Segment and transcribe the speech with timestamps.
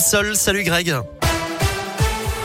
[0.00, 0.34] sol.
[0.34, 0.94] Salut Greg.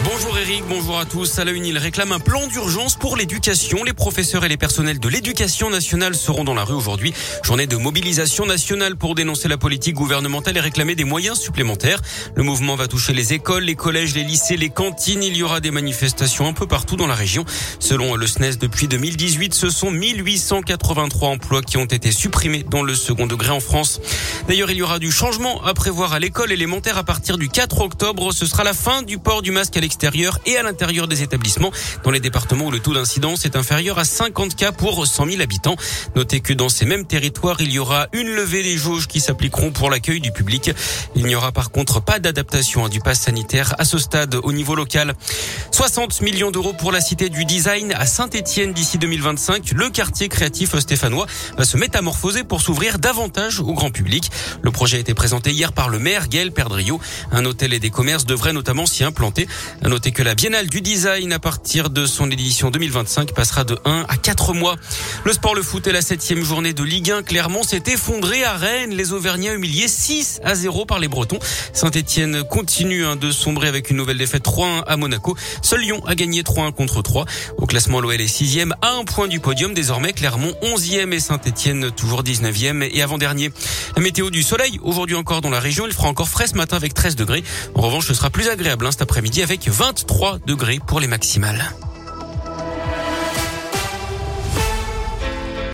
[0.04, 1.40] Bonjour Eric, bonjour à tous.
[1.40, 3.83] À la une, il réclame un plan d'urgence pour l'éducation.
[3.83, 7.12] Les professeurs et les personnels de l'éducation nationale seront dans la rue aujourd'hui.
[7.44, 12.02] Journée de mobilisation nationale pour dénoncer la politique gouvernementale et réclamer des moyens supplémentaires.
[12.36, 15.24] Le mouvement va toucher les écoles, les collèges, les lycées, les cantines.
[15.24, 17.44] Il y aura des manifestations un peu partout dans la région.
[17.80, 22.94] Selon le SNES, depuis 2018, ce sont 1883 emplois qui ont été supprimés dans le
[22.94, 24.00] second degré en France.
[24.48, 27.82] D'ailleurs, il y aura du changement à prévoir à l'école élémentaire à partir du 4
[27.82, 28.32] octobre.
[28.32, 31.71] Ce sera la fin du port du masque à l'extérieur et à l'intérieur des établissements
[32.04, 35.41] dans les départements où le taux d'incidence est inférieur à 50 cas pour 100 000
[35.41, 35.76] habitants.
[36.16, 39.71] Notez que dans ces mêmes territoires, il y aura une levée des jauges qui s'appliqueront
[39.71, 40.70] pour l'accueil du public.
[41.16, 44.76] Il n'y aura par contre pas d'adaptation du pass sanitaire à ce stade au niveau
[44.76, 45.16] local.
[45.71, 49.71] 60 millions d'euros pour la cité du design à Saint-Etienne d'ici 2025.
[49.71, 51.26] Le quartier créatif stéphanois
[51.57, 54.30] va se métamorphoser pour s'ouvrir davantage au grand public.
[54.62, 56.99] Le projet a été présenté hier par le maire Gaël Perdriau.
[57.31, 59.48] Un hôtel et des commerces devraient notamment s'y implanter.
[59.84, 63.77] À noter que la Biennale du Design, à partir de son édition 2025, passera de
[63.85, 64.75] 1 à 4 mois.
[65.23, 67.23] Le sport, le foot et la septième journée de Ligue 1.
[67.23, 68.91] Clermont s'est effondré à Rennes.
[68.91, 71.39] Les Auvergnats humiliés 6 à 0 par les Bretons.
[71.73, 75.35] Saint-Etienne continue hein, de sombrer avec une nouvelle défaite 3-1 à Monaco.
[75.61, 77.25] Seul Lyon a gagné 3-1 contre 3.
[77.57, 79.73] Au classement, l'OL est 6 à un point du podium.
[79.73, 83.51] Désormais, Clermont 11e et Saint-Etienne toujours 19e et avant-dernier.
[83.95, 85.85] La du soleil, aujourd'hui encore dans la région.
[85.87, 87.43] Il fera encore frais ce matin avec 13 degrés.
[87.75, 91.73] En revanche, ce sera plus agréable hein, cet après-midi avec 23 degrés pour les maximales.